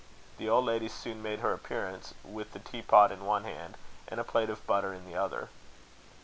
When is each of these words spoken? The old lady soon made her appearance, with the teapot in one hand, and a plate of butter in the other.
The 0.39 0.49
old 0.49 0.65
lady 0.65 0.87
soon 0.87 1.21
made 1.21 1.41
her 1.41 1.53
appearance, 1.53 2.15
with 2.23 2.53
the 2.53 2.57
teapot 2.59 3.11
in 3.11 3.23
one 3.23 3.43
hand, 3.43 3.77
and 4.07 4.19
a 4.19 4.23
plate 4.23 4.49
of 4.49 4.65
butter 4.65 4.95
in 4.95 5.05
the 5.05 5.13
other. 5.15 5.49